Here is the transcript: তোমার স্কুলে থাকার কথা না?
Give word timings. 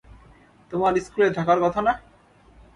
তোমার 0.71 0.93
স্কুলে 1.05 1.27
থাকার 1.37 1.59
কথা 1.65 1.81
না? 1.87 1.93